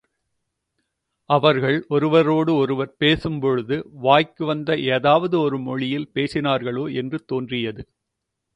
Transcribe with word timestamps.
அவர்கள் 1.29 1.85
ஒருவரோடொருவர் 1.89 2.95
பேசும் 2.97 3.39
பொழுது, 3.39 3.89
வாய்க்கு 3.91 4.45
வந்த 4.45 4.75
எதாவது 4.75 5.39
ஒரு 5.39 5.59
மொழியில் 5.59 6.09
பேசினார்களோ, 6.13 6.93
என்று 6.93 7.25
தோன்றியது. 7.25 7.87